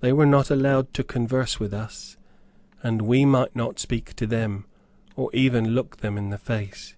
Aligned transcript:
They 0.00 0.14
were 0.14 0.24
not 0.24 0.50
allowed 0.50 0.94
to 0.94 1.04
converse 1.04 1.60
with 1.60 1.74
us, 1.74 2.16
and 2.82 3.02
we 3.02 3.26
might 3.26 3.54
not 3.54 3.78
speak 3.78 4.14
to 4.16 4.26
them, 4.26 4.64
or 5.14 5.28
even 5.34 5.72
look 5.74 5.98
them 5.98 6.16
in 6.16 6.30
the 6.30 6.38
face. 6.38 6.96